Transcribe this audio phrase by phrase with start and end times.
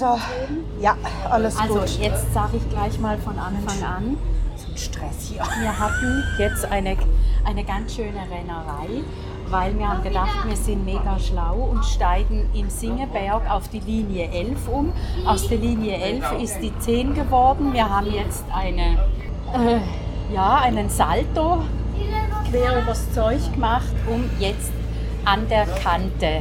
[0.00, 0.18] So,
[0.80, 0.96] ja,
[1.30, 1.98] alles Also gut.
[2.00, 4.16] jetzt sage ich gleich mal von Anfang an,
[4.56, 5.42] So ein Stress hier.
[5.60, 6.96] wir hatten jetzt eine,
[7.44, 9.02] eine ganz schöne Rennerei,
[9.50, 14.30] weil wir haben gedacht, wir sind mega schlau und steigen im Singeberg auf die Linie
[14.30, 14.90] 11 um.
[15.26, 17.74] Aus der Linie 11 ist die 10 geworden.
[17.74, 19.04] Wir haben jetzt eine,
[19.52, 19.80] äh,
[20.34, 21.62] ja, einen Salto
[22.50, 24.72] quer übers Zeug gemacht, um jetzt
[25.26, 26.40] an der Kante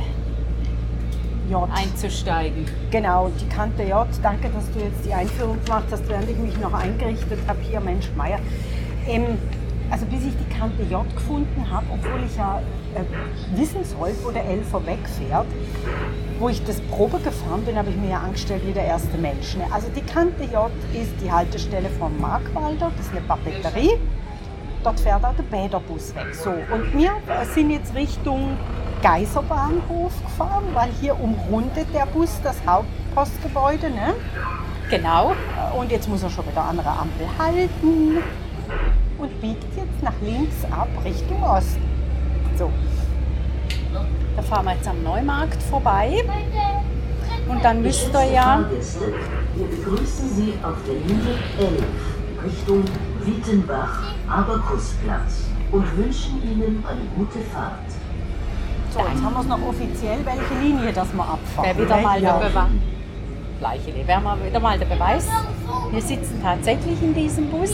[1.49, 1.67] J.
[1.73, 2.65] einzusteigen.
[2.91, 4.07] Genau, die Kante J.
[4.21, 7.59] Danke, dass du jetzt die Einführung gemacht hast, während ich mich noch eingerichtet habe.
[7.61, 8.39] Hier, Mensch, Meier.
[9.07, 9.37] Ähm,
[9.91, 12.61] also bis ich die Kante J gefunden habe, obwohl ich ja
[12.93, 15.47] äh, wissen soll, wo der Elfer wegfährt,
[16.39, 19.55] wo ich das Probe gefahren bin, habe ich mir ja angestellt wie der erste Mensch.
[19.55, 19.63] Ne?
[19.71, 23.97] Also die Kante J ist die Haltestelle von Markwalder, das ist eine Papeterie.
[24.83, 26.33] Dort fährt auch der Bäderbus weg.
[26.33, 27.11] So, und wir
[27.53, 28.57] sind jetzt Richtung
[29.01, 33.89] Geiserbahnhof gefahren, weil hier umrundet der Bus das Hauptpostgebäude.
[33.89, 34.13] Ne?
[34.89, 35.33] Genau.
[35.77, 38.17] Und jetzt muss er schon wieder an einer Ampel halten
[39.17, 41.83] und biegt jetzt nach links ab Richtung Osten.
[42.57, 42.71] So,
[44.35, 46.23] Da fahren wir jetzt am Neumarkt vorbei.
[47.47, 49.13] Und dann müsst ihr ja, Fahrgäste,
[49.55, 51.83] wir begrüßen Sie auf der Linie 11
[52.45, 52.83] Richtung
[53.25, 57.87] Wittenbach-Aberkusplatz und wünschen Ihnen eine gute Fahrt.
[58.91, 61.65] So jetzt haben wir es noch offiziell, welche Linie das wir abfahren.
[61.65, 62.37] wäre wieder mal ja.
[62.37, 62.67] der Beweis.
[63.59, 65.27] Gleiche, wäre mal wieder mal der Beweis.
[65.91, 67.71] Wir sitzen tatsächlich in diesem Bus,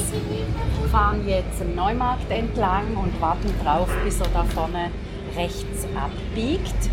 [0.91, 4.89] fahren jetzt im Neumarkt entlang und warten drauf, bis er da vorne
[5.35, 6.89] rechts abbiegt.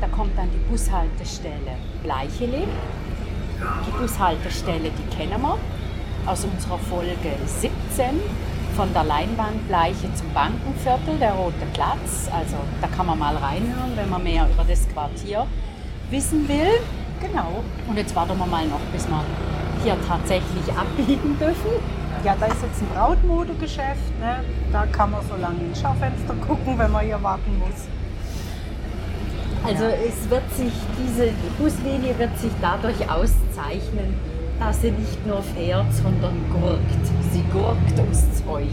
[0.00, 2.66] Da kommt dann die Bushaltestelle Bleichele.
[3.86, 5.58] Die Bushaltestelle, die kennen wir
[6.26, 8.20] aus unserer Folge 17
[8.76, 12.28] von der Leinwandbleiche zum Bankenviertel, der Rote Platz.
[12.32, 15.46] Also da kann man mal reinhören, wenn man mehr über das Quartier
[16.10, 16.80] wissen will.
[17.20, 17.62] Genau.
[17.88, 19.22] Und jetzt warten wir mal noch, bis wir
[19.84, 21.70] hier tatsächlich abbiegen dürfen.
[22.24, 24.20] Ja, da ist jetzt ein Brautmodegeschäft.
[24.20, 24.44] Ne?
[24.72, 27.86] Da kann man so lange ins Schaufenster gucken, wenn man hier warten muss.
[29.64, 34.14] Also es wird sich, diese Buslinie wird sich dadurch auszeichnen,
[34.58, 37.06] dass sie nicht nur fährt, sondern gurkt.
[37.32, 38.68] Sie gurkt ums Zeug.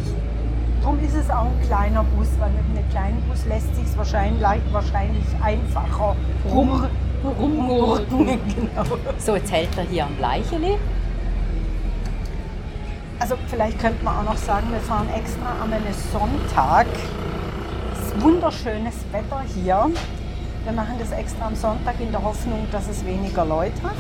[0.82, 3.98] Darum ist es auch ein kleiner Bus, weil mit einem kleinen Bus lässt sich es
[3.98, 4.42] wahrscheinlich,
[4.72, 6.16] wahrscheinlich einfacher
[6.50, 6.86] rum,
[7.38, 8.26] rumgurken.
[8.26, 8.98] genau.
[9.18, 10.78] So, jetzt hält er hier am Bleichele.
[13.20, 16.88] Also vielleicht könnte man auch noch sagen, wir fahren extra an einem Sonntag.
[17.92, 19.92] Es ist wunderschönes Wetter hier.
[20.64, 23.98] Wir machen das extra am Sonntag in der Hoffnung, dass es weniger Leute hat.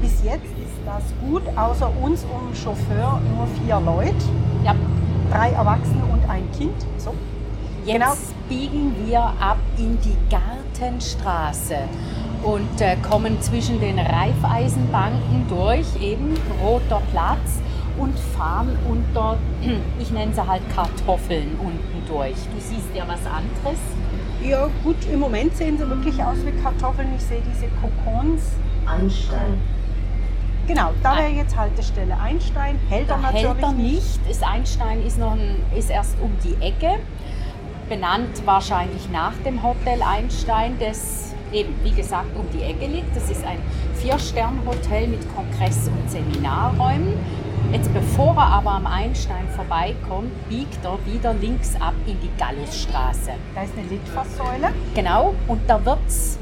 [0.00, 0.57] Bis jetzt
[0.88, 4.24] das gut, außer uns und dem Chauffeur nur vier Leute.
[4.64, 4.74] Ja,
[5.30, 6.74] Drei Erwachsene und ein Kind.
[6.96, 7.12] So.
[7.84, 8.12] Jetzt Genau.
[8.48, 11.76] biegen wir ab in die Gartenstraße
[12.42, 17.60] und äh, kommen zwischen den Reifeisenbanken durch, eben roter Platz,
[17.98, 19.36] und fahren unter,
[19.98, 22.36] ich nenne sie halt Kartoffeln unten durch.
[22.54, 23.80] Du siehst ja was anderes.
[24.42, 27.08] Ja gut, im Moment sehen sie wirklich aus wie Kartoffeln.
[27.16, 28.52] Ich sehe diese Kokons.
[28.86, 29.60] Einstein.
[30.68, 32.78] Genau, da wäre jetzt Haltestelle Einstein.
[32.90, 34.20] Hält er natürlich hält er nicht.
[34.28, 36.98] Das Einstein ist, noch ein, ist erst um die Ecke.
[37.88, 43.16] Benannt wahrscheinlich nach dem Hotel Einstein, das eben, wie gesagt, um die Ecke liegt.
[43.16, 43.56] Das ist ein
[43.94, 47.14] Vier-Stern-Hotel mit Kongress- und Seminarräumen.
[47.72, 53.32] Jetzt, bevor er aber am Einstein vorbeikommt, biegt er wieder links ab in die Gallusstraße.
[53.54, 54.74] Da ist eine Litfaßsäule.
[54.94, 56.38] Genau, und da wird es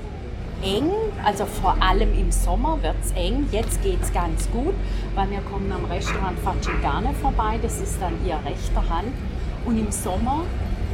[0.62, 0.90] eng,
[1.24, 3.48] also vor allem im Sommer wird es eng.
[3.52, 4.74] Jetzt geht es ganz gut,
[5.14, 9.12] weil wir kommen am Restaurant Facingane vorbei, das ist dann hier rechter Hand.
[9.64, 10.42] Und im Sommer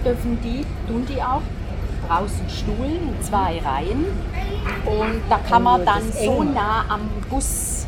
[0.05, 1.43] dürfen die, tun die auch,
[2.09, 4.06] draußen stuhlen in zwei Reihen.
[4.87, 7.87] Und da kann man Oh, dann so nah am Bus,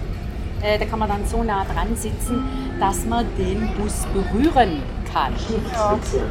[0.62, 2.44] äh, da kann man dann so nah dran sitzen,
[2.78, 4.82] dass man den Bus berühren
[5.12, 5.32] kann.
[5.36, 6.30] Stiftsbezirk.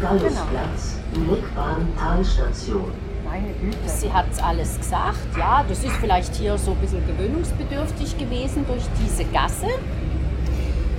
[0.00, 0.98] Gallusplatz.
[1.28, 2.92] Leckbahn Talstation.
[3.86, 5.36] Sie hat es alles gesagt.
[5.36, 9.66] Ja, das ist vielleicht hier so ein bisschen gewöhnungsbedürftig gewesen durch diese Gasse.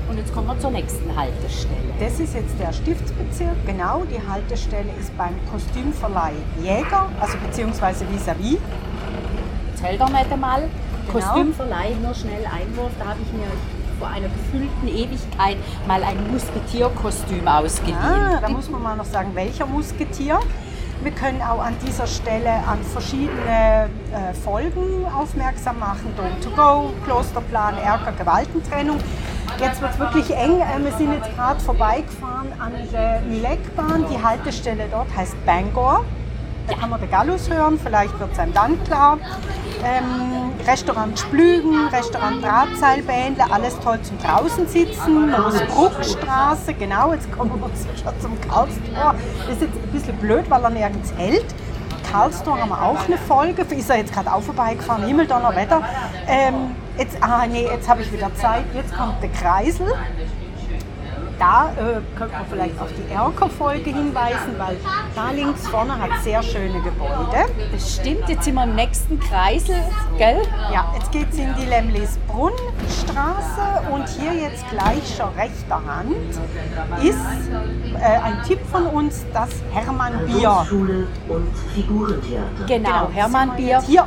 [0.10, 1.94] Und jetzt kommen wir zur nächsten Haltestelle.
[2.00, 3.56] Das ist jetzt der Stiftsbezirk.
[3.66, 6.34] Genau, die Haltestelle ist beim Kostümverleih
[6.64, 8.58] Jäger, also beziehungsweise vis-à-vis.
[9.72, 10.62] Jetzt hält er nicht einmal.
[10.62, 11.14] Genau.
[11.14, 13.48] Kostümverleih, nur schnell Einwurf, da habe ich mir
[14.00, 17.98] vor einer gefühlten Ewigkeit mal ein Musketierkostüm ausgeliehen.
[17.98, 20.40] Ah, da muss man mal noch sagen, welcher Musketier.
[21.02, 26.14] Wir können auch an dieser Stelle an verschiedene äh, Folgen aufmerksam machen.
[26.18, 28.98] Dome to go, Klosterplan, Erker, Gewaltentrennung.
[29.62, 30.60] Jetzt wird es wirklich eng.
[30.60, 34.08] Äh, wir sind jetzt gerade vorbeigefahren an der Milekbahn.
[34.12, 36.04] Die Haltestelle dort heißt Bangor.
[36.68, 39.18] Da kann man den Gallus hören, vielleicht wird es einem dann klar.
[39.84, 45.32] Ähm, Restaurant Splügen, Restaurant Drahtseilbändle, alles toll zum draußen sitzen.
[45.32, 49.16] Moosbruckstraße, genau, jetzt kommen wir schon zum Karlstor.
[49.48, 51.46] Das ist jetzt ein bisschen blöd, weil er nirgends hält.
[52.12, 55.82] Karlstor haben wir auch eine Folge, ist er jetzt gerade auch vorbeigefahren, Himmeldonnerwetter.
[56.28, 59.88] Ähm, jetzt, ah nee, jetzt habe ich wieder Zeit, jetzt kommt der Kreisel
[61.40, 64.78] da äh, könnte man vielleicht auf die Erker-Folge hinweisen, weil
[65.16, 67.46] da links vorne hat sehr schöne Gebäude.
[67.72, 69.82] Das stimmt, jetzt sind wir im nächsten Kreisel,
[70.18, 70.42] gell?
[70.72, 76.10] Ja, jetzt geht es in die Lemlisbrunnstraße und hier jetzt gleich schon rechter Hand
[77.02, 77.18] ist
[77.96, 80.66] äh, ein Tipp von uns, das Hermann Bier.
[80.68, 82.66] Schule und Figurentheater.
[82.68, 83.82] Genau, Hermann Bier.
[83.82, 84.06] Hier,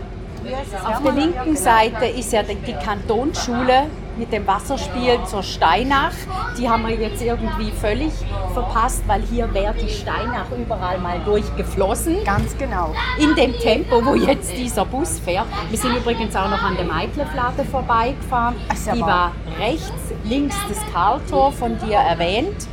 [0.84, 3.86] Auf der linken Seite ist ja die die Kantonsschule
[4.16, 6.12] mit dem Wasserspiel zur Steinach.
[6.58, 8.12] Die haben wir jetzt irgendwie völlig
[8.52, 12.24] verpasst, weil hier wäre die Steinach überall mal durchgeflossen.
[12.24, 12.94] ganz genau.
[13.18, 15.46] In dem Tempo, wo jetzt dieser Bus fährt.
[15.70, 18.56] Wir sind übrigens auch noch an der Meitleflatte vorbeigefahren.
[18.74, 19.92] Sehr Die war rechts,
[20.24, 22.68] links das Karltor von dir erwähnt.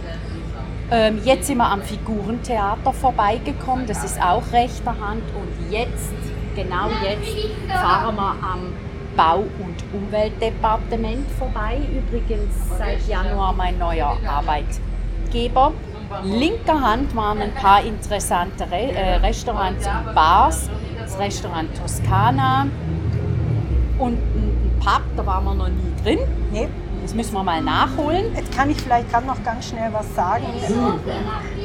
[0.91, 5.21] Ähm, jetzt sind wir am Figurentheater vorbeigekommen, das ist auch rechter Hand.
[5.35, 6.13] Und jetzt,
[6.55, 8.73] genau jetzt, fahren wir am
[9.19, 11.77] Bau- und Umweltdepartement vorbei.
[11.91, 15.73] Übrigens seit Januar mein neuer Arbeitgeber.
[16.23, 20.69] Linker Hand waren ein paar interessante Re äh, Restaurants und Bars.
[20.97, 22.67] Das Restaurant Toskana
[23.97, 26.19] und ein Pub, da waren wir noch nie drin.
[26.53, 26.69] Nee,
[27.09, 28.35] Das müssen wir mal nachholen.
[28.35, 30.45] Jetzt kann ich vielleicht gerade noch ganz schnell was sagen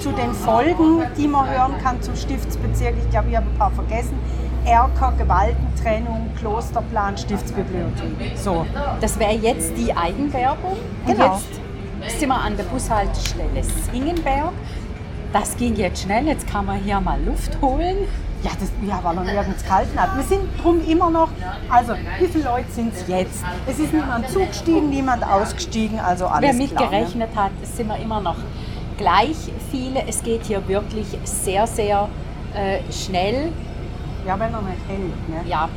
[0.00, 2.94] zu den Folgen, die man hören kann zum Stiftsbezirk.
[3.04, 4.18] Ich glaube, ich habe ein paar vergessen.
[4.64, 8.38] Erker, Gewaltentrennung, Klosterplan, Stiftsbibliothek.
[8.38, 8.64] So,
[9.02, 10.78] Das wäre jetzt die Eigenwerbung.
[11.04, 11.38] Und Genau.
[12.06, 13.62] jetzt sind wir an der Bushaltestelle
[13.92, 14.52] Singenberg.
[15.34, 17.98] Das ging jetzt schnell, jetzt kann man hier mal Luft holen.
[18.44, 20.14] Ja, das, ja weil er nirgends gehalten hat.
[20.16, 21.28] Wir sind drum immer noch,
[21.68, 23.42] also wie viele Leute sind es jetzt?
[23.66, 26.82] Es ist niemand zugestiegen, niemand ausgestiegen, also alles Wer klar.
[26.82, 26.90] ne?
[26.90, 28.36] mitgerechnet hat, sind wir immer noch
[28.98, 29.36] gleich
[29.70, 30.06] viele.
[30.06, 32.08] Es geht hier wirklich sehr, sehr
[32.54, 33.46] äh, schnell.
[33.46, 33.52] Ne?
[34.26, 35.28] Ja, wenn er nicht hält.
[35.28, 35.48] Ne?
[35.48, 35.68] Ja,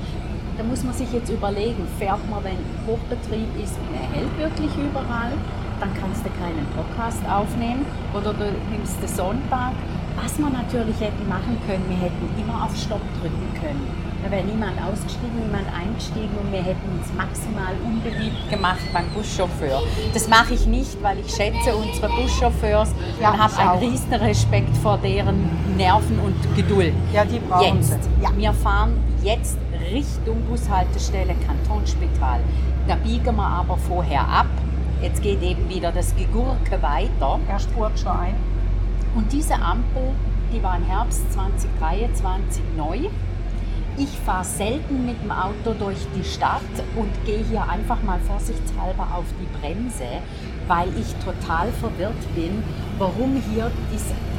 [0.57, 4.71] da muss man sich jetzt überlegen, fährt man, wenn Hochbetrieb ist und er hält wirklich
[4.75, 5.33] überall,
[5.79, 9.73] dann kannst du keinen Podcast aufnehmen oder du nimmst den Sonntag.
[10.21, 13.87] Was wir natürlich hätten machen können, wir hätten immer auf Stopp drücken können.
[14.23, 19.83] Da wäre niemand ausgestiegen, niemand eingestiegen und wir hätten uns maximal unbeliebt gemacht beim Buschauffeur.
[20.13, 22.89] Das mache ich nicht, weil ich schätze unsere Buschauffeurs
[23.21, 26.93] Ja, und habe einen riesen Respekt vor deren Nerven und Geduld.
[27.13, 28.03] Ja, die brauchen Jetzt.
[28.03, 28.09] sie.
[28.24, 28.29] Ja.
[28.36, 29.57] Wir fahren jetzt
[29.91, 32.39] Richtung Bushaltestelle Kantonsspital.
[32.88, 34.47] Da biegen wir aber vorher ab.
[35.01, 37.39] Jetzt geht eben wieder das Gegurke weiter.
[37.47, 38.56] Er spurt schon ein.
[39.17, 40.13] Und diese Ampel,
[40.53, 43.09] die war im Herbst 2023 neu.
[43.97, 46.62] Ich fahre selten mit dem Auto durch die Stadt
[46.95, 50.21] und gehe hier einfach mal vorsichtshalber auf die Bremse,
[50.67, 52.62] weil ich total verwirrt bin,
[53.00, 53.71] warum hier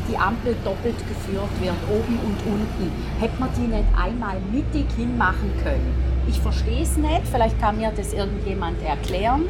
[0.08, 2.92] die Ampel doppelt geführt wird, oben und unten.
[3.18, 5.92] Hätte man die nicht einmal mittig hinmachen können?
[6.28, 9.42] Ich verstehe es nicht, vielleicht kann mir das irgendjemand erklären.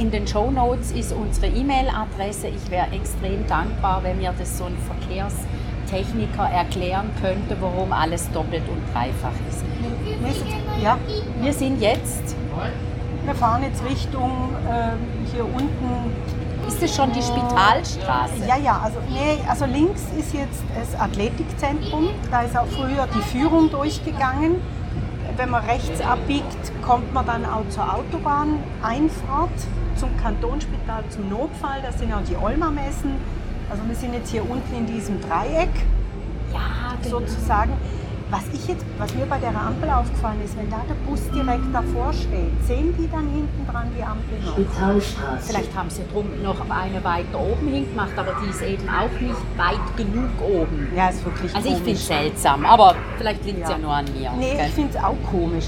[0.00, 2.48] Äh, in den Show Notes ist unsere E-Mail-Adresse.
[2.48, 8.62] Ich wäre extrem dankbar, wenn mir das so ein Verkehrstechniker erklären könnte, warum alles doppelt
[8.68, 9.62] und dreifach ist.
[10.82, 10.98] Ja,
[11.40, 12.34] Wir sind jetzt,
[13.24, 14.98] wir fahren jetzt Richtung ähm,
[15.32, 16.12] hier unten.
[16.66, 18.46] ist es schon die Spitalstraße?
[18.48, 22.10] Ja, ja, also, nee, also links ist jetzt das Athletikzentrum.
[22.30, 24.56] Da ist auch früher die Führung durchgegangen.
[25.36, 29.48] Wenn man rechts abbiegt, kommt man dann auch zur Autobahneinfahrt,
[29.96, 31.80] zum Kantonsspital, zum Notfall.
[31.82, 33.12] Da sind auch die Olmer-Messen.
[33.70, 35.70] Also wir sind jetzt hier unten in diesem Dreieck
[36.52, 37.20] Ja, genau.
[37.20, 37.72] sozusagen.
[38.32, 41.64] Was, ich jetzt, was mir bei der Ampel aufgefallen ist, wenn da der Bus direkt
[41.72, 44.52] davor steht, sehen die dann hinten dran die Ampel noch?
[44.52, 45.48] Spitalstraße.
[45.48, 49.34] Vielleicht haben sie drum noch eine weiter oben hingemacht, aber die ist eben auch nicht
[49.56, 50.92] weit genug oben.
[50.96, 52.00] Ja, ist wirklich Also ich finde komisch.
[52.02, 53.74] es seltsam, aber vielleicht liegt es ja.
[53.74, 53.78] Ja.
[53.82, 54.30] nur an mir.
[54.38, 54.66] Nee, gell?
[54.68, 55.64] ich finde es auch komisch.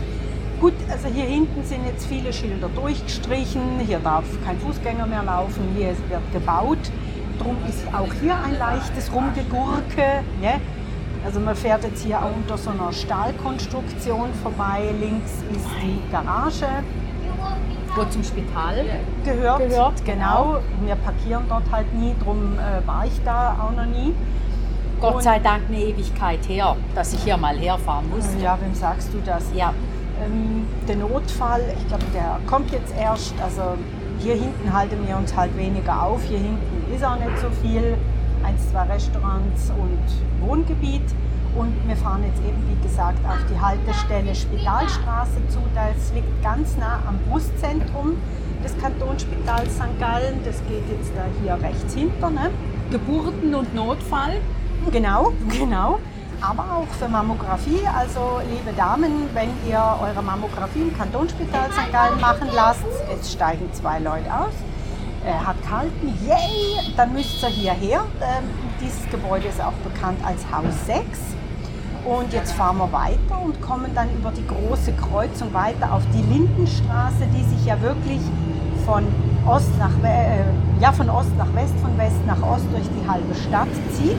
[0.63, 3.81] Gut, also hier hinten sind jetzt viele Schilder durchgestrichen.
[3.85, 5.75] Hier darf kein Fußgänger mehr laufen.
[5.77, 6.79] Hier wird gebaut.
[7.41, 10.23] Drum ist auch hier ein leichtes Rumgegurke.
[10.41, 10.61] Ne?
[11.25, 14.83] Also man fährt jetzt hier auch unter so einer Stahlkonstruktion vorbei.
[15.01, 16.69] Links ist die Garage,
[17.97, 18.85] Wo zum Spital
[19.25, 19.69] gehört.
[19.69, 20.59] Gehört, genau.
[20.85, 24.15] Wir parkieren dort halt nie, darum äh, war ich da auch noch nie.
[25.01, 28.39] Gott Und- sei Dank eine Ewigkeit her, dass ich hier mal herfahren musste.
[28.41, 29.43] Ja, wem sagst du das?
[29.57, 29.75] Ja,
[30.21, 33.35] Ähm, der Notfall, ich glaube, der kommt jetzt erst.
[33.43, 33.63] Also
[34.19, 36.23] hier hinten halten wir uns halt weniger auf.
[36.23, 37.97] Hier hinten ist auch nicht so viel.
[38.45, 41.03] Eins, zwei Restaurants und Wohngebiet.
[41.55, 45.59] Und wir fahren jetzt eben, wie gesagt, auf die Haltestelle Spitalstraße zu.
[45.75, 48.17] Das liegt ganz nah am Brustzentrum
[48.65, 49.99] des Kantonsspitals St.
[50.01, 50.41] Gallen.
[50.45, 52.31] Das geht jetzt da hier rechts hinter.
[52.31, 52.51] Ne?
[52.91, 54.41] Geburten und Notfall.
[54.91, 55.99] Genau, genau.
[56.43, 57.87] Aber auch für Mammographie.
[57.97, 61.93] Also, liebe Damen, wenn ihr eure Mammographie im Kantonsspital St.
[61.93, 64.53] Gallen machen lasst, jetzt steigen zwei Leute aus,
[65.25, 68.01] äh, hat gehalten, yay, dann müsst ihr hierher.
[68.21, 68.45] Ähm,
[68.81, 71.21] dieses Gebäude ist auch bekannt als Haus 6.
[72.05, 76.23] Und jetzt fahren wir weiter und kommen dann über die große Kreuzung weiter auf die
[76.23, 78.21] Lindenstraße, die sich ja wirklich
[78.85, 79.05] von
[79.47, 80.43] Ost nach äh,
[80.81, 84.19] ja, von Ost nach West, von West nach Ost durch die halbe Stadt zieht.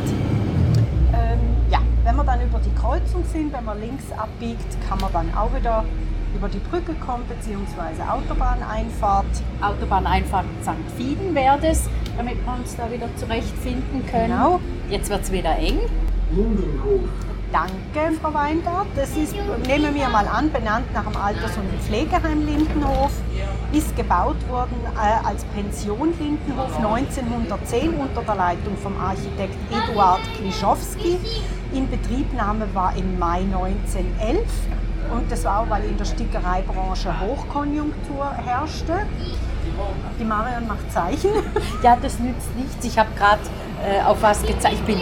[2.13, 5.51] Wenn wir dann über die Kreuzung sind, wenn man links abbiegt, kann man dann auch
[5.51, 5.84] wieder
[6.36, 9.25] über die Brücke kommen, beziehungsweise Autobahneinfahrt.
[9.60, 10.96] Autobahneinfahrt St.
[10.96, 14.27] Fieden wäre das, damit wir uns da wieder zurechtfinden können.
[14.27, 14.60] Genau.
[14.91, 15.79] Jetzt wird es wieder eng.
[16.36, 17.01] Lindenhof.
[17.51, 18.88] Danke, Frau Weingart.
[18.96, 19.34] Das ist,
[19.67, 23.12] nehmen wir mal an, benannt nach dem Alters- und Pflegeheim Lindenhof.
[23.72, 31.17] Ist gebaut worden äh, als Pension Lindenhof 1910 unter der Leitung vom Architekt Eduard Klischowski.
[31.74, 34.39] Inbetriebnahme war im Mai 1911
[35.12, 39.06] und das war auch, weil in der Stickereibranche Hochkonjunktur herrschte.
[40.20, 41.32] Die Marion macht Zeichen.
[41.84, 42.86] Ja, das nützt nichts.
[42.86, 43.42] Ich habe gerade
[43.86, 44.75] äh, auf was gezeigt.
[44.75, 45.00] Ich bin.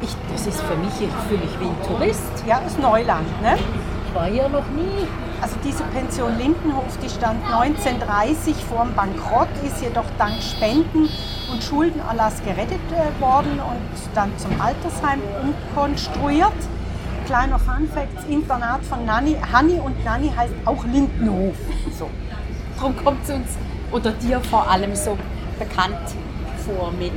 [0.00, 2.44] Ich, das ist für mich, ich fühle mich wie ein Tourist.
[2.46, 3.58] Ja, ist Neuland, ne?
[4.06, 5.06] Ich war hier noch nie.
[5.40, 11.08] Also diese Pension Lindenhof, die stand 1930 vor dem Bankrott, ist jedoch dank Spenden
[11.50, 16.52] und Schuldenerlass gerettet äh, worden und dann zum Altersheim umkonstruiert.
[17.26, 21.56] Kleiner Fun Fact, das Internat von Nanni, Hanni und Nanni heißt auch Lindenhof.
[21.98, 22.08] So.
[22.76, 23.48] Darum kommt es uns
[23.90, 25.18] oder dir vor allem so
[25.58, 25.98] bekannt
[26.68, 27.12] vor mit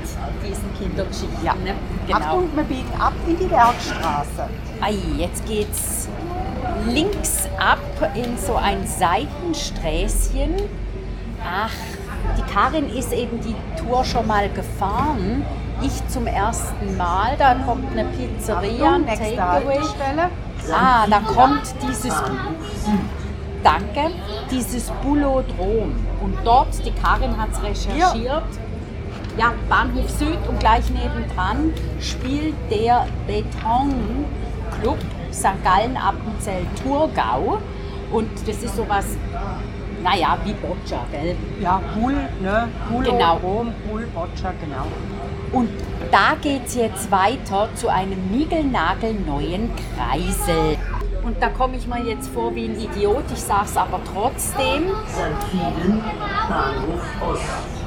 [0.48, 1.46] diesen Kindergeschichten.
[1.46, 1.54] Ja.
[1.56, 1.76] Ne?
[2.08, 2.20] Genau.
[2.20, 4.50] Achtung, wir biegen ab in die Werkstraße.
[4.82, 6.08] Ei, jetzt geht's
[6.88, 7.80] links ab
[8.16, 10.56] in so ein Seitensträßchen.
[11.44, 11.72] Ach,
[12.38, 15.46] die Karin ist eben die Tour schon mal gefahren.
[15.82, 17.36] Ich zum ersten Mal.
[17.38, 19.80] Da kommt eine Pizzeria, Achtung, ein nächste Takeaway.
[20.72, 22.14] Ah, da kommt dieses,
[23.64, 24.12] danke,
[24.52, 25.96] dieses Bullodrom.
[26.22, 28.44] Und dort, die Karin hat es recherchiert,
[29.38, 35.00] ja, Bahnhof Süd und gleich nebendran spielt der Betonclub
[35.32, 35.64] St.
[35.64, 37.60] Gallen Appenzell Thurgau.
[38.12, 39.06] Und das ist sowas,
[40.04, 41.36] naja, wie Boccia, gell?
[41.62, 42.68] Ja, Bull, ne?
[42.90, 43.38] Bull, Genau.
[43.38, 44.86] Rom, Bull, Boccia, genau.
[45.52, 45.70] Und
[46.12, 50.78] da geht es jetzt weiter zu einem niegelnagelneuen Kreisel.
[51.24, 54.86] Und da komme ich mir jetzt vor wie ein Idiot, ich sage es aber trotzdem.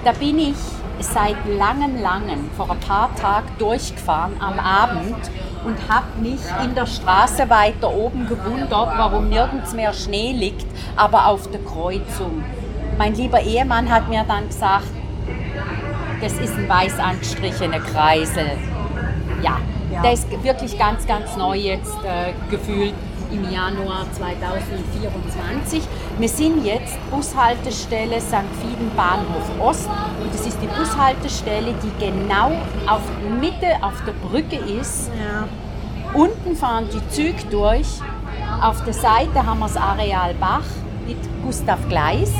[0.04, 0.56] Da bin ich
[1.00, 5.16] seit langem, langem, vor ein paar Tagen durchgefahren am Abend
[5.64, 10.66] und habe mich in der Straße weiter oben gewundert, warum nirgends mehr Schnee liegt,
[10.96, 12.44] aber auf der Kreuzung.
[12.98, 14.86] Mein lieber Ehemann hat mir dann gesagt,
[16.20, 18.52] das ist ein weiß angestrichener Kreisel.
[19.42, 19.58] Ja,
[19.92, 20.02] Ja.
[20.02, 22.94] der ist wirklich ganz, ganz neu jetzt äh, gefühlt
[23.34, 25.82] im Januar 2024.
[26.18, 28.46] Wir sind jetzt Bushaltestelle St.
[28.60, 29.88] Fieden Bahnhof Ost
[30.22, 32.52] und das ist die Bushaltestelle, die genau
[32.86, 33.02] auf
[33.40, 35.10] Mitte auf der Brücke ist.
[35.18, 35.48] Ja.
[36.16, 37.88] Unten fahren die Züge durch.
[38.62, 40.62] Auf der Seite haben wir das Areal Bach
[41.06, 42.32] mit Gustav Gleis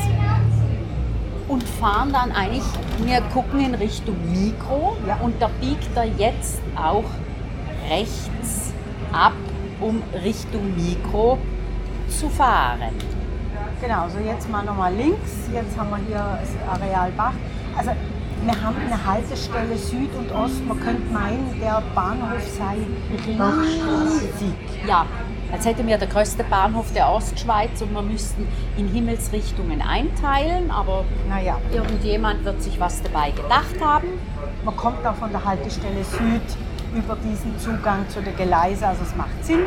[1.49, 2.63] und fahren dann eigentlich,
[2.99, 5.17] wir gucken in Richtung Mikro Ja.
[5.23, 7.05] und da biegt er jetzt auch
[7.91, 8.73] rechts
[9.13, 9.33] ab,
[9.85, 11.39] um Richtung Mikro
[12.09, 12.81] zu fahren.
[13.81, 15.49] Genau, so jetzt mal nochmal links.
[15.53, 17.35] Jetzt haben wir hier das Areal Bach.
[17.77, 17.91] Also
[18.45, 20.65] wir haben eine Haltestelle Süd und Ost.
[20.67, 22.77] Man könnte meinen, der Bahnhof sei
[23.27, 24.55] riesig.
[24.87, 25.07] Ja,
[25.53, 31.05] als hätten wir der größte Bahnhof der Ostschweiz und wir müssten in Himmelsrichtungen einteilen, aber
[31.29, 34.09] Naja, irgendjemand wird sich was dabei gedacht haben.
[34.65, 36.43] man kommt auch von der Haltestelle Süd
[36.95, 39.65] über diesen Zugang zu der Gleise, also es macht Sinn.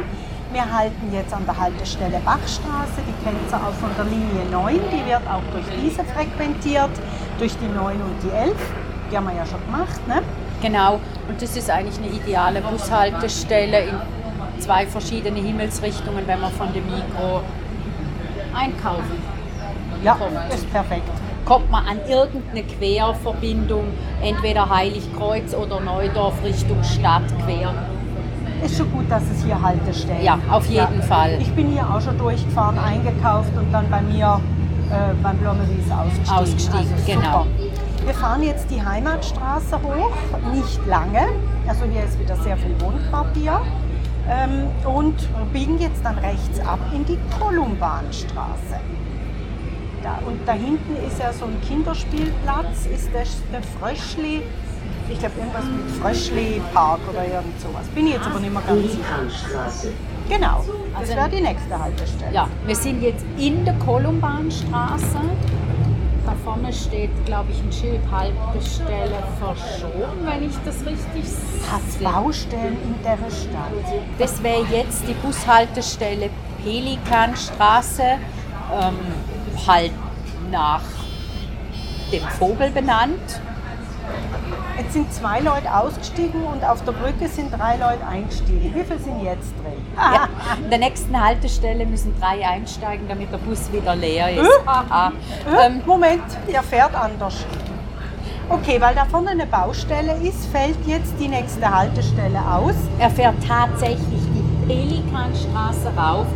[0.52, 4.80] Wir halten jetzt an der Haltestelle Bachstraße, die kennt ihr auch von der Linie 9,
[4.92, 6.90] die wird auch durch diese frequentiert,
[7.38, 8.56] durch die 9 und die 11,
[9.12, 10.08] die haben wir ja schon gemacht.
[10.08, 10.22] Ne?
[10.62, 13.96] Genau, und das ist eigentlich eine ideale Bushaltestelle in
[14.60, 17.42] zwei verschiedene Himmelsrichtungen, wenn man von dem Mikro
[18.56, 19.22] einkaufen
[20.04, 20.54] Ja, kommt.
[20.54, 21.10] ist perfekt.
[21.48, 23.86] Kommt man an irgendeine Querverbindung,
[24.22, 27.74] entweder Heiligkreuz oder Neudorf Richtung Stadt quer.
[28.66, 31.38] Ist schon gut, dass es hier Haltestellen Ja, auf jeden Fall.
[31.40, 34.42] Ich bin hier auch schon durchgefahren, eingekauft und dann bei mir
[34.92, 36.38] äh, beim Blommewies ausgestiegen.
[36.38, 37.46] Ausgestiegen, also genau.
[38.04, 41.30] Wir fahren jetzt die Heimatstraße hoch, nicht lange.
[41.66, 43.62] Also hier ist wieder sehr viel Wohnquartier.
[44.30, 45.16] Ähm, und
[45.54, 48.82] biegen jetzt dann rechts ab in die Kolumbanstraße.
[50.08, 54.42] Da, und da hinten ist ja so ein Kinderspielplatz, ist der, der Fröschli,
[55.10, 57.86] ich glaube irgendwas mit Fröschli Park oder irgend sowas.
[57.94, 59.90] Bin ich jetzt aber nicht mehr ganz sicher.
[60.30, 62.34] Genau, das Also- wäre die nächste Haltestelle.
[62.34, 65.20] Ja, wir sind jetzt in der Kolumbanstraße.
[66.26, 71.24] Da vorne steht, glaube ich, ein Schild Haltestelle verschoben, wenn ich das richtig
[71.70, 72.08] Hat sehe.
[72.08, 74.02] Baustellen in der Stadt.
[74.20, 76.30] Das wäre jetzt die Bushaltestelle
[76.64, 78.96] Pelikanstraße, ähm,
[79.66, 79.92] halt
[80.52, 80.82] nach
[82.12, 83.42] dem Vogel benannt.
[84.78, 88.72] Jetzt sind zwei Leute ausgestiegen und auf der Brücke sind drei Leute eingestiegen.
[88.76, 89.84] Wie viele sind jetzt drin?
[89.96, 90.24] Ja,
[90.54, 94.50] an der nächsten Haltestelle müssen drei einsteigen, damit der Bus wieder leer ist.
[94.66, 95.12] Aha.
[95.52, 97.44] Äh, Ähm, Moment, der fährt anders.
[98.50, 102.76] Okay, weil da vorne eine Baustelle ist, fällt jetzt die nächste Haltestelle aus.
[103.00, 104.00] er fährt tatsächlich
[104.34, 106.28] die Pelikanstraße rauf.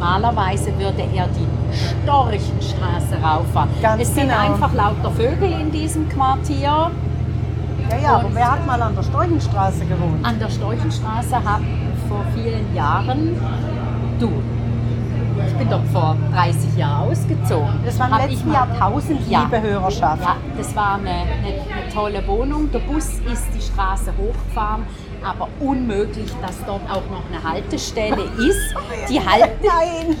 [0.00, 1.48] Normalerweise würde er die
[2.04, 3.68] Storchenstraße rauffahren.
[3.82, 4.38] Ganz es sind genau.
[4.38, 6.90] einfach lauter Vögel in diesem Quartier.
[7.90, 10.24] Ja, ja, aber Und- wer hat mal an der Storchenstraße gewohnt?
[10.24, 11.66] An der Storchenstraße haben
[12.08, 13.36] vor vielen Jahren,
[14.20, 14.30] du,
[15.44, 17.80] ich bin doch vor 30 Jahren ausgezogen.
[17.84, 19.40] Das war im letzten Jahrtausend, Ja.
[19.42, 20.22] liebe Hörerschaft.
[20.22, 22.70] Ja, das war eine, eine, eine tolle Wohnung.
[22.70, 24.82] Der Bus ist die Straße hochgefahren,
[25.24, 28.74] aber unmöglich, dass dort auch noch eine Haltestelle ist.
[29.08, 30.16] Die, halt, Nein!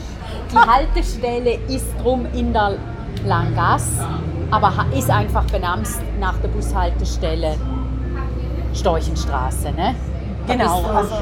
[0.52, 2.76] die Haltestelle ist drum in der
[3.24, 3.98] Langas,
[4.50, 7.56] aber ist einfach benannt nach der Bushaltestelle
[8.74, 9.72] Storchenstraße.
[9.72, 9.94] Ne?
[10.46, 11.14] Genau, also,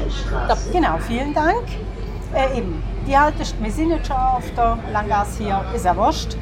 [0.47, 1.63] da, genau, vielen Dank.
[2.33, 6.37] Äh, eben, die Haltestelle, wir sind jetzt schon auf der Langas hier, ist ja wurscht.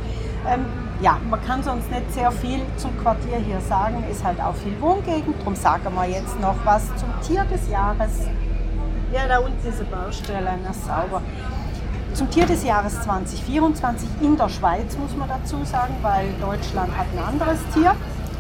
[0.48, 0.66] Ähm,
[1.02, 4.80] ja, man kann sonst nicht sehr viel zum Quartier hier sagen, ist halt auch viel
[4.82, 8.28] Wohngegend, darum sagen wir jetzt noch was zum Tier des Jahres.
[9.14, 11.22] Ja, da unten ist eine Baustelle, na sauber.
[12.14, 17.06] Zum Tier des Jahres 2024 in der Schweiz, muss man dazu sagen, weil Deutschland hat
[17.16, 17.96] ein anderes Tier.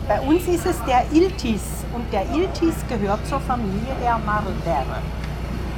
[0.07, 5.03] Bei uns ist es der Iltis und der Iltis gehört zur Familie der Marlbären.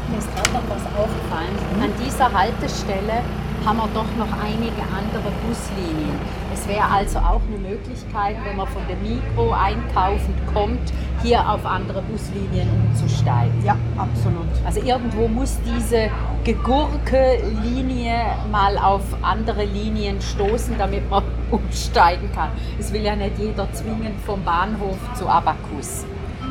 [0.10, 1.56] Mir ist gerade noch was aufgefallen.
[1.84, 3.22] An dieser Haltestelle
[3.66, 6.18] haben wir doch noch einige andere Buslinien.
[6.60, 10.92] Es wäre also auch eine Möglichkeit, wenn man von der Mikro einkaufend kommt,
[11.24, 13.64] hier auf andere Buslinien umzusteigen.
[13.64, 14.48] Ja, absolut.
[14.66, 16.10] Also irgendwo muss diese
[16.44, 18.14] Gegurke-Linie
[18.52, 22.50] mal auf andere Linien stoßen, damit man umsteigen kann.
[22.78, 26.04] Es will ja nicht jeder zwingend vom Bahnhof zu Abacus.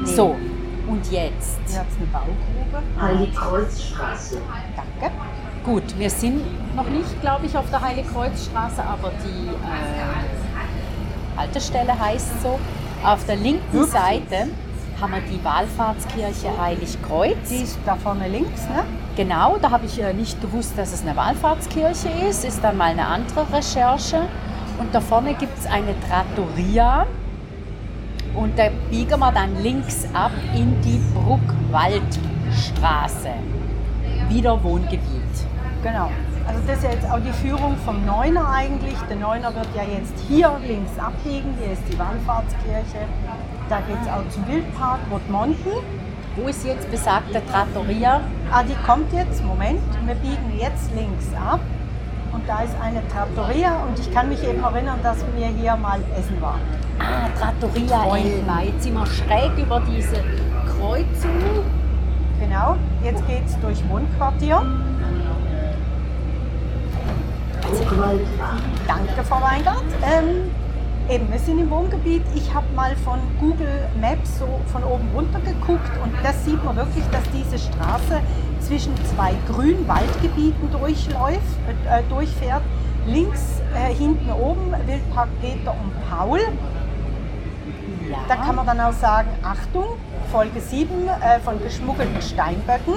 [0.05, 0.37] So,
[0.87, 1.61] und jetzt?
[1.66, 2.83] Es eine Baugrube.
[2.99, 4.38] Heiligkreuzstraße.
[4.75, 5.14] Danke.
[5.68, 6.40] Gut, wir sind
[6.74, 12.59] noch nicht, glaube ich, auf der Heiligkreuzstraße, aber die äh, Haltestelle heißt so.
[13.04, 13.85] Auf der linken.
[13.85, 14.48] Seite
[14.98, 17.50] haben wir die Wallfahrtskirche Heiligkreuz.
[17.50, 18.83] Die ist da vorne links, ne?
[19.14, 22.46] Genau, da habe ich äh, nicht gewusst, dass es eine Wallfahrtskirche ist.
[22.46, 24.22] Ist dann mal eine andere Recherche.
[24.78, 27.07] Und da vorne gibt es eine Trattoria.
[28.35, 33.35] Und da biegen wir dann links ab in die Bruckwaldstraße.
[34.31, 35.17] Wieder Wohngebiet.
[35.82, 36.10] Genau.
[36.46, 38.96] Also das ist ja jetzt auch die Führung vom Neuner eigentlich.
[39.08, 41.54] Der Neuner wird ja jetzt hier links abbiegen.
[41.60, 43.06] Hier ist die Wallfahrtskirche.
[43.68, 45.72] Da geht es auch zum Wildpark Rotmonten.
[46.36, 48.20] Wo ist jetzt besagte Trattoria?
[48.50, 49.44] Ah, die kommt jetzt.
[49.44, 51.60] Moment, wir biegen jetzt links ab.
[52.32, 56.00] Und da ist eine Trattoria und ich kann mich eben erinnern, dass wir hier mal
[56.16, 56.60] essen waren.
[56.98, 58.16] Ah, Trattoria.
[58.16, 58.60] Elba.
[58.62, 60.16] Jetzt sind wir schräg über diese
[60.66, 61.64] Kreuzung.
[62.40, 64.62] Genau, jetzt geht es durch Wohnquartier.
[68.87, 69.85] Danke, Frau Weingart.
[70.02, 70.50] Ähm,
[71.11, 72.22] eben, wir sind im Wohngebiet.
[72.35, 76.76] Ich habe mal von Google Maps so von oben runter geguckt und das sieht man
[76.76, 78.20] wirklich, dass diese Straße
[78.61, 81.42] zwischen zwei Grünwaldgebieten durchläuft,
[81.90, 82.62] äh, durchfährt.
[83.07, 86.40] Links, äh, hinten oben, Wildpark Peter und Paul.
[88.11, 88.18] Ja.
[88.28, 89.85] Da kann man dann auch sagen, Achtung,
[90.31, 92.94] Folge 7 äh, von geschmuggelten Steinböcken.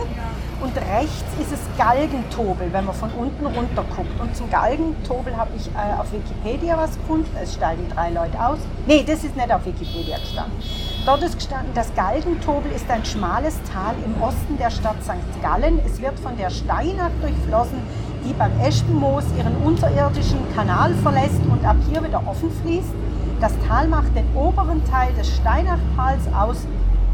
[0.61, 4.19] Und rechts ist es Galgentobel, wenn man von unten runter guckt.
[4.19, 7.35] Und zum Galgentobel habe ich äh, auf Wikipedia was gefunden.
[7.41, 8.59] Es steigen drei Leute aus.
[8.85, 10.53] Nee, das ist nicht auf Wikipedia gestanden.
[11.03, 15.41] Dort ist gestanden, das Galgentobel ist ein schmales Tal im Osten der Stadt St.
[15.41, 15.79] Gallen.
[15.83, 17.81] Es wird von der Steinach durchflossen,
[18.23, 22.93] die beim Eschenmoos ihren unterirdischen Kanal verlässt und ab hier wieder offen fließt.
[23.39, 26.67] Das Tal macht den oberen Teil des Steinach-Tals aus,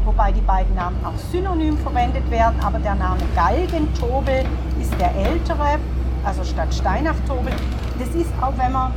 [0.08, 4.44] wobei die beiden Namen auch synonym verwendet werden, aber der Name Galgentobel
[4.80, 5.78] ist der ältere,
[6.24, 7.52] also statt Steinach-Tobel.
[7.98, 8.92] Das ist auch, wenn man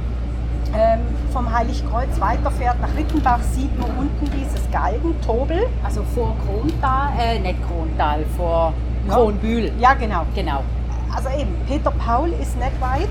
[0.74, 1.02] ähm,
[1.34, 5.68] vom Heiligkreuz weiterfährt nach Rittenbach, sieht man unten dieses Galgentobel.
[5.84, 8.74] Also vor Krontal, äh, nicht Krontal, vor
[9.08, 9.16] Ja.
[9.16, 9.72] Kronbühl.
[9.80, 10.26] Ja, genau.
[10.34, 10.64] Genau.
[11.14, 13.10] Also eben, Peter Paul ist nicht weit.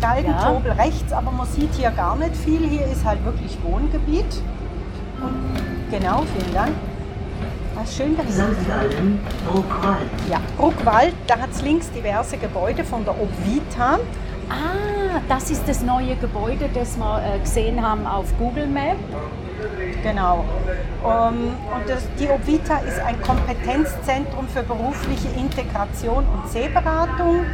[0.00, 2.68] Galgentobel rechts, aber man sieht hier gar nicht viel.
[2.68, 4.42] Hier ist halt wirklich Wohngebiet.
[5.22, 6.72] Und genau, vielen Dank.
[7.80, 8.54] Was schön gesagt.
[8.60, 8.68] St.
[8.68, 10.10] Gallen, Bruckwald.
[10.28, 14.00] Ja, Bruckwald, da hat es links diverse Gebäude von der Obvita.
[14.50, 18.96] Ah, das ist das neue Gebäude, das wir äh, gesehen haben auf Google Map.
[20.02, 20.44] Genau.
[21.04, 27.44] Ähm, und das, die Obvita ist ein Kompetenzzentrum für berufliche Integration und Sehberatung.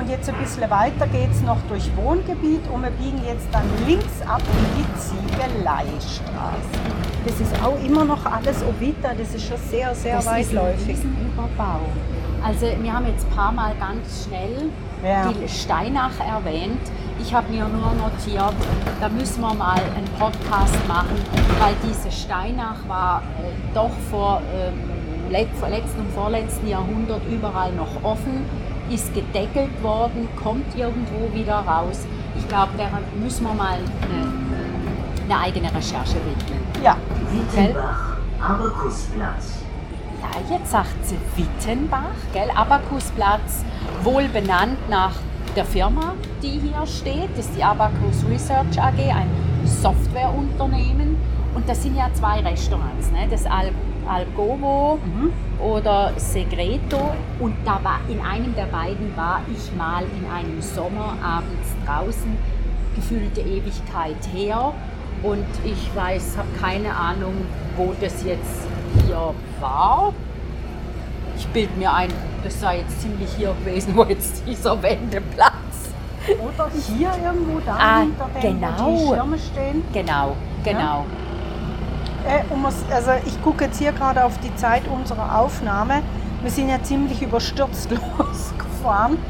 [0.00, 3.64] Und jetzt ein bisschen weiter geht es noch durch Wohngebiet und wir biegen jetzt dann
[3.86, 6.80] links ab in die Ziegeleistraße.
[7.26, 10.36] Das ist auch immer noch alles Obvita, das ist schon sehr, sehr Das ist ein
[10.38, 10.88] weitläufig.
[10.88, 11.80] Riesenüberbau.
[12.42, 14.70] Also wir haben jetzt ein paar Mal ganz schnell
[15.04, 15.30] Ja.
[15.30, 16.80] die Steinach erwähnt.
[17.20, 18.54] Ich habe mir nur notiert,
[19.02, 21.16] da müssen wir mal einen Podcast machen,
[21.58, 28.46] weil diese Steinach war äh, doch vor ähm, letzten und vorletzten Jahrhundert überall noch offen,
[28.90, 32.06] ist gedeckelt worden, kommt irgendwo wieder raus.
[32.36, 32.88] Ich glaube, da
[33.22, 36.60] müssen wir mal eine, eine eigene Recherche widmen.
[36.82, 36.96] Ja,
[37.30, 39.60] Wittenbach, Abakusplatz.
[40.20, 42.50] Ja, jetzt sagt sie Wittenbach, gell?
[42.54, 43.64] Abakusplatz,
[44.02, 45.12] wohl benannt nach
[45.56, 47.30] der Firma, die hier steht.
[47.36, 49.30] Das ist die Abacus Research AG, ein
[49.64, 51.16] Softwareunternehmen.
[51.54, 53.26] Und das sind ja zwei Restaurants, ne?
[53.28, 53.72] das Al
[54.10, 54.98] Algovo
[55.60, 57.12] oder Segreto.
[57.38, 62.36] Und da war, in einem der beiden war ich mal in einem Sommer abends draußen,
[62.96, 64.72] gefühlte Ewigkeit her.
[65.22, 67.34] Und ich weiß, habe keine Ahnung,
[67.76, 68.66] wo das jetzt
[69.06, 70.12] hier war.
[71.36, 72.10] Ich bilde mir ein,
[72.42, 75.52] das sei jetzt ziemlich hier gewesen, wo jetzt dieser Wendeplatz.
[76.38, 78.90] oder hier irgendwo da Ah, hinter dem, wo genau.
[78.90, 79.84] die Schirme stehen.
[79.92, 81.04] Genau, genau.
[82.26, 82.42] Äh,
[82.92, 86.02] also ich gucke jetzt hier gerade auf die Zeit unserer Aufnahme.
[86.42, 89.18] Wir sind ja ziemlich überstürzt losgefahren.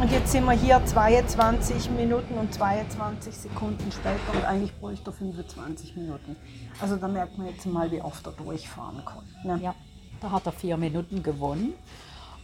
[0.00, 5.12] Und jetzt sind wir hier 22 Minuten und 22 Sekunden später und eigentlich bräuchte er
[5.12, 6.36] 25 Minuten.
[6.80, 9.28] Also da merkt man jetzt mal, wie oft er durchfahren konnte.
[9.44, 9.60] Ne?
[9.62, 9.74] Ja,
[10.22, 11.74] da hat er vier Minuten gewonnen.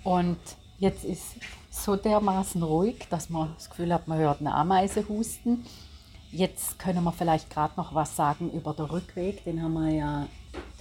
[0.05, 0.37] Und
[0.79, 1.37] jetzt ist
[1.71, 5.65] so dermaßen ruhig, dass man das Gefühl hat, man hört eine Ameise husten.
[6.37, 9.43] Jetzt können wir vielleicht gerade noch was sagen über den Rückweg.
[9.45, 10.27] Den haben wir ja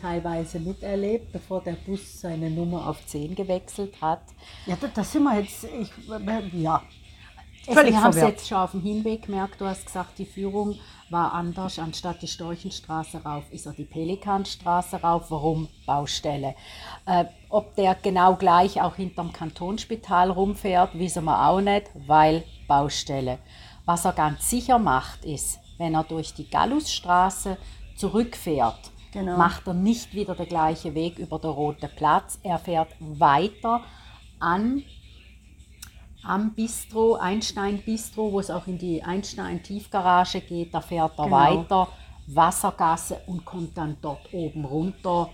[0.01, 4.19] teilweise miterlebt, bevor der Bus seine Nummer auf 10 gewechselt hat.
[4.65, 5.89] Ja, da, da sind wir jetzt, ich,
[6.61, 6.83] ja,
[7.63, 10.77] völlig wir haben es jetzt schon auf dem Hinweg gemerkt, du hast gesagt, die Führung
[11.09, 11.79] war anders.
[11.79, 15.31] Anstatt die Storchenstraße rauf, ist er die Pelikanstraße rauf.
[15.31, 15.69] Warum?
[15.85, 16.55] Baustelle.
[17.05, 23.39] Äh, ob der genau gleich auch hinterm Kantonsspital rumfährt, wissen wir auch nicht, weil Baustelle.
[23.85, 27.57] Was er ganz sicher macht, ist, wenn er durch die Gallusstraße
[27.95, 29.37] zurückfährt, Genau.
[29.37, 32.37] macht er nicht wieder den gleichen Weg über den Roten Platz.
[32.43, 33.81] Er fährt weiter
[34.39, 34.83] an
[36.23, 41.25] am Bistro, Einstein Bistro, wo es auch in die Einstein Tiefgarage geht, da fährt er
[41.25, 41.35] Genau.
[41.37, 41.87] weiter,
[42.27, 45.29] Wassergasse und kommt dann dort oben runter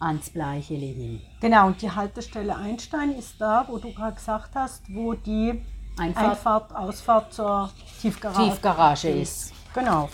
[0.00, 1.22] ans Bleicheli hin.
[1.40, 5.62] Genau, und die Haltestelle Einstein ist da, wo du gerade gesagt hast, wo die
[5.98, 9.52] Einfahrt- Einfahrt, Ausfahrt zur Tiefgarage, Tiefgarage ist.
[9.74, 10.08] Genau.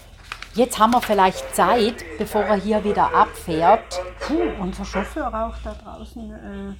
[0.55, 4.01] Jetzt haben wir vielleicht Zeit, bevor er hier wieder abfährt.
[4.21, 6.75] Puh, unser Chauffeur raucht da draußen, äh,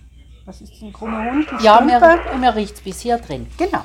[0.45, 1.47] was ist denn, krumme Hund?
[1.63, 1.99] Ja, mir,
[2.39, 3.49] mir riecht es bis hier drin.
[3.57, 3.81] Genau.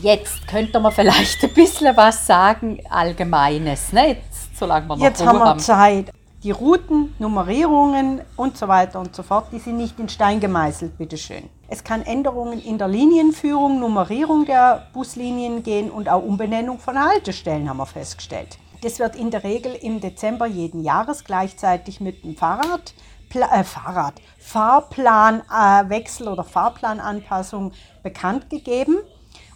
[0.00, 4.08] Jetzt könnte man vielleicht ein bisschen was sagen, Allgemeines, ne?
[4.10, 6.12] Jetzt, solange wir noch Jetzt Ruhe haben wir Zeit.
[6.42, 10.98] Die Routen, Nummerierungen und so weiter und so fort, die sind nicht in Stein gemeißelt,
[10.98, 11.48] bitteschön.
[11.68, 17.68] Es kann Änderungen in der Linienführung, Nummerierung der Buslinien gehen und auch Umbenennung von Haltestellen,
[17.68, 18.58] haben wir festgestellt.
[18.82, 22.92] Das wird in der Regel im Dezember jeden Jahres gleichzeitig mit dem Fahrrad,
[23.32, 27.70] äh, Fahrrad, Fahrplanwechsel äh, oder Fahrplananpassung
[28.02, 28.96] bekannt gegeben.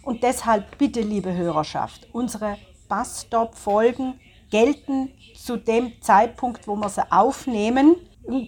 [0.03, 4.17] Und deshalb bitte, liebe Hörerschaft, unsere Busstop-Folgen
[4.49, 7.95] gelten zu dem Zeitpunkt, wo wir sie aufnehmen,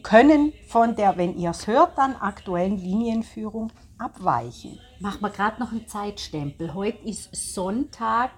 [0.04, 4.80] können von der, wenn ihr es hört, dann aktuellen Linienführung abweichen.
[5.00, 6.74] Machen wir gerade noch einen Zeitstempel.
[6.74, 8.32] Heute ist Sonntag,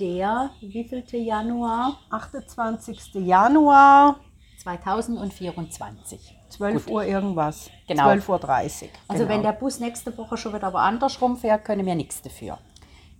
[0.00, 1.98] der wievielte Januar?
[2.10, 3.14] 28.
[3.14, 4.16] Januar
[4.62, 6.36] 2024.
[6.48, 7.70] 12 Uhr irgendwas.
[7.86, 8.08] Genau.
[8.08, 8.38] 12.30 Uhr.
[8.38, 8.90] 30.
[9.06, 9.34] Also genau.
[9.34, 12.58] wenn der Bus nächste Woche schon wieder woanders rumfährt, können wir nichts dafür.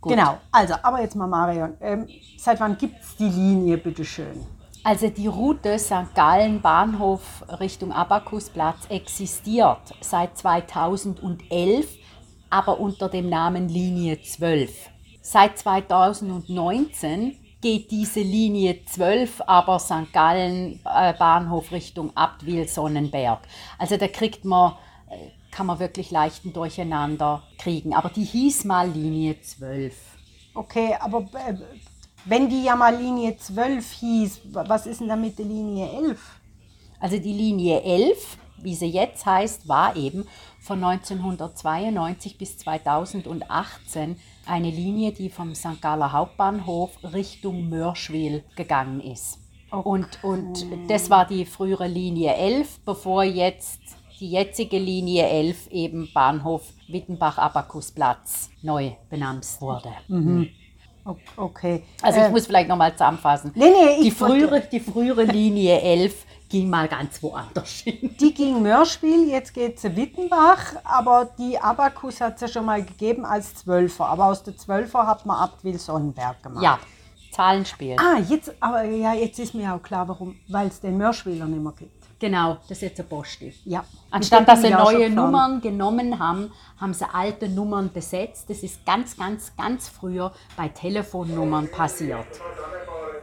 [0.00, 0.12] Gut.
[0.12, 2.08] Genau, also, aber jetzt mal Marion, ähm,
[2.38, 4.46] seit wann gibt es die Linie, bitteschön?
[4.82, 6.14] Also die Route St.
[6.14, 11.86] Gallen Bahnhof Richtung Abakusplatz existiert seit 2011,
[12.48, 14.88] aber unter dem Namen Linie 12.
[15.20, 20.10] Seit 2019 geht diese Linie 12 aber St.
[20.14, 23.40] Gallen äh, Bahnhof Richtung Abtwil Sonnenberg.
[23.78, 24.76] Also da kriegt man
[25.10, 29.94] äh, kann man wirklich leichten Durcheinander kriegen, aber die hieß mal Linie 12.
[30.54, 31.54] Okay, aber äh,
[32.24, 35.90] wenn die ja mal Linie 12 hieß, wa- was ist denn da mit der Linie
[35.90, 36.20] 11?
[36.98, 40.26] Also die Linie 11, wie sie jetzt heißt, war eben
[40.60, 45.80] von 1992 bis 2018 eine Linie, die vom St.
[45.80, 49.38] Galler Hauptbahnhof Richtung Mörschwil gegangen ist.
[49.70, 53.80] Und, und das war die frühere Linie 11, bevor jetzt
[54.20, 59.88] die jetzige Linie 11 eben Bahnhof Wittenbach-Abakusplatz neu benannt wurde.
[61.06, 61.82] O- Okay.
[62.02, 63.52] Also ich Äh, muss vielleicht nochmal zusammenfassen.
[63.54, 68.14] Nee, nee, die, frühere, die frühere Linie 11 ging mal ganz woanders hin.
[68.20, 72.84] Die ging Mörspiel, jetzt geht sie Wittenbach, aber die Abakus hat es ja schon mal
[72.84, 74.06] gegeben als Zwölfer.
[74.08, 76.62] Aber aus der Zwölfer hat man Abtwil Sonnenberg gemacht.
[76.62, 76.78] Ja,
[77.32, 77.96] Zahlenspiel.
[77.98, 81.62] Ah, jetzt, aber ja, jetzt ist mir auch klar, warum, weil es den Mörspieler nicht
[81.62, 81.99] mehr gibt.
[82.20, 83.54] Genau, das ist jetzt ein Posti.
[83.64, 83.82] Ja.
[84.10, 85.08] Anstatt dass sie neue.
[85.08, 88.50] Nummern genommen haben, haben sie alte Nummern besetzt.
[88.50, 92.26] Das ist ganz, ganz, ganz früher bei Telefonnummern passiert.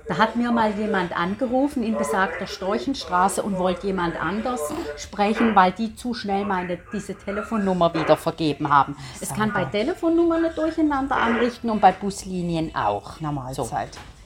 [0.08, 4.62] Da hat mir mal jemand angerufen in besagter Storchenstraße und wollte jemand anders
[4.96, 8.96] sprechen, weil die zu schnell meine, diese Telefonnummer wieder vergeben haben.
[9.20, 13.20] Es kann bei Telefonnummern nicht durcheinander anrichten und bei Buslinien auch.
[13.20, 13.94] Normalzeit.
[13.94, 14.17] So,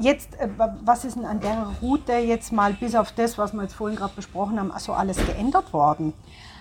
[0.00, 3.52] jetzt, äh, wa- was ist denn an der Route jetzt mal bis auf das, was
[3.54, 6.12] wir jetzt vorhin gerade besprochen haben, also alles geändert worden?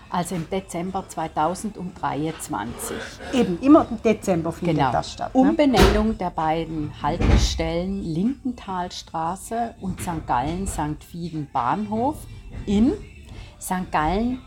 [0.09, 2.95] Also im Dezember 2023.
[3.33, 4.91] Eben, immer im Dezember findet Genau.
[4.91, 5.33] das statt.
[5.33, 5.41] Ne?
[5.41, 10.25] Umbenennung der beiden Haltestellen Lindenthalstraße und St.
[10.27, 11.03] Gallen St.
[11.03, 12.17] Fieden Bahnhof
[12.65, 12.93] in
[13.59, 13.89] St.
[13.91, 14.41] Gallen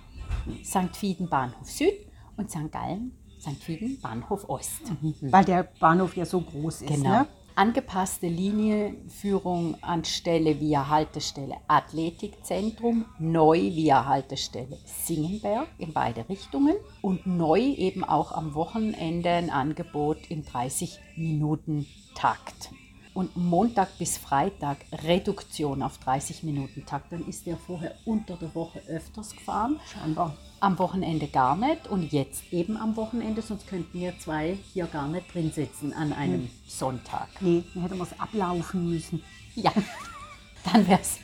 [0.63, 0.95] St.
[0.97, 1.93] Fieden Bahnhof Süd
[2.37, 2.71] und St.
[2.71, 3.63] Gallen St.
[3.63, 4.83] Fieden Bahnhof Ost.
[5.23, 6.89] Weil der Bahnhof ja so groß ist.
[6.95, 7.09] Genau.
[7.21, 7.27] Ne?
[7.57, 17.61] Angepasste Linienführung anstelle via Haltestelle Athletikzentrum, neu via Haltestelle Singenberg in beide Richtungen und neu
[17.61, 22.73] eben auch am Wochenende ein Angebot im 30-Minuten-Takt.
[23.15, 27.13] Und Montag bis Freitag Reduktion auf 30 Minuten Takt.
[27.13, 29.81] Dann ist der vorher unter der Woche öfters gefahren.
[29.93, 30.37] Scheinbar.
[30.61, 35.07] Am Wochenende gar nicht und jetzt eben am Wochenende, sonst könnten wir zwei hier gar
[35.09, 37.29] nicht drin sitzen an einem Sonntag.
[37.41, 39.23] Nee, dann hätten wir es ablaufen müssen.
[39.55, 39.73] Ja,
[40.73, 41.19] dann wäre es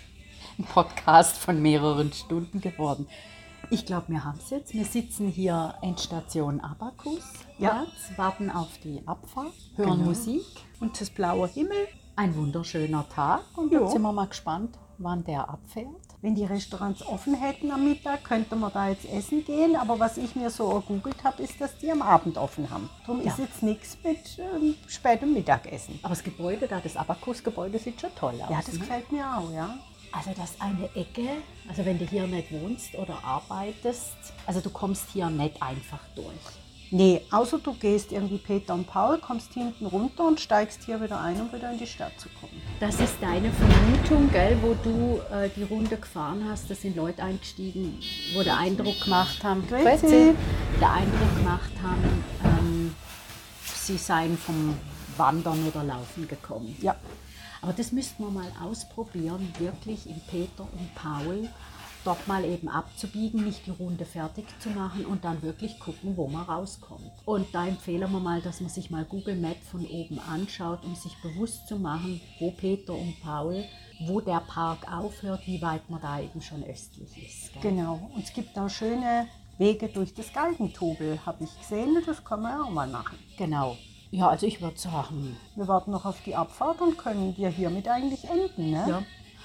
[0.59, 3.07] ein Podcast von mehreren Stunden geworden.
[3.71, 4.75] Ich glaube, wir haben es jetzt.
[4.75, 7.23] Wir sitzen hier Endstation Abakus,
[7.61, 7.85] Ja.
[7.85, 10.05] Platz, warten auf die Abfahrt, hören Genau.
[10.11, 10.45] Musik.
[10.81, 11.89] Und das blaue Himmel.
[12.17, 13.81] Ein wunderschöner Tag und Ja.
[13.83, 15.87] jetzt sind wir mal gespannt, wann der abfährt.
[16.23, 19.75] Wenn die Restaurants offen hätten am Mittag, könnte man da jetzt essen gehen.
[19.77, 22.91] Aber was ich mir so gegoogelt habe, ist, dass die am Abend offen haben.
[23.07, 23.29] Darum Ja.
[23.33, 25.99] ist jetzt nichts mit ähm, spätem Mittagessen.
[26.03, 28.51] Aber das Gebäude da, das Abakus-Gebäude, sieht schon toll aus.
[28.51, 28.81] Ja, das ne?
[28.81, 29.79] gefällt mir auch, ja.
[30.13, 31.29] Also das ist eine Ecke,
[31.69, 34.13] also wenn du hier nicht wohnst oder arbeitest,
[34.45, 36.27] also du kommst hier nicht einfach durch.
[36.93, 41.21] Nee, außer du gehst irgendwie Peter und Paul, kommst hinten runter und steigst hier wieder
[41.21, 42.61] ein, um wieder in die Stadt zu kommen.
[42.81, 46.69] Das ist deine Vermutung, gell, wo du äh, die Runde gefahren hast.
[46.69, 47.97] Da sind Leute eingestiegen,
[48.35, 50.35] wo der Eindruck gemacht haben, Grüezi.
[50.81, 52.95] Der Eindruck gemacht haben, ähm,
[53.63, 54.75] sie seien vom
[55.17, 56.75] Wandern oder Laufen gekommen.
[56.81, 56.97] Ja,
[57.63, 61.49] Aber das müssten wir mal ausprobieren, wirklich in Peter und Paul
[62.05, 66.29] dort mal eben abzubiegen, nicht die Runde fertig zu machen und dann wirklich gucken, wo
[66.29, 67.11] man rauskommt.
[67.25, 70.95] Und da empfehlen wir mal, dass man sich mal Google Maps von oben anschaut, um
[70.95, 73.65] sich bewusst zu machen, wo Peter und Paul,
[74.07, 77.53] wo der Park aufhört, wie weit man da eben schon östlich ist.
[77.55, 77.63] gell?
[77.63, 78.11] genau.
[78.15, 79.27] Und es gibt auch schöne
[79.59, 81.97] Wege durch das Galgentobel, habe ich gesehen.
[82.07, 83.19] Das kann man ja auch mal machen.
[83.37, 83.77] Genau.
[84.11, 87.87] Ja, also ich würde sagen, Wir warten noch auf die Abfahrt und können wir hiermit
[87.87, 88.71] eigentlich enden.
[88.71, 88.85] Ne?
[88.89, 89.03] Ja.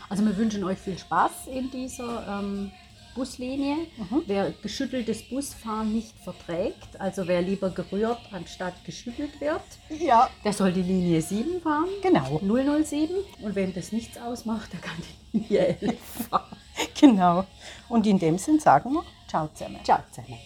[0.09, 2.71] Also wir wünschen euch viel Spaß in dieser ähm,
[3.15, 3.87] Buslinie.
[4.27, 10.29] Wer geschütteltes Busfahren nicht verträgt, also wer lieber gerührt anstatt geschüttelt wird, ja.
[10.43, 11.87] der soll die Linie 7 fahren.
[12.01, 12.39] Genau.
[12.39, 13.15] 007.
[13.41, 14.97] Und wem das nichts ausmacht, der kann
[15.33, 16.57] die Linie 11 fahren.
[16.99, 17.45] Genau.
[17.87, 19.79] Und in dem Sinn sagen wir Ciao zusammen.
[19.83, 20.37] Ciao zusammen.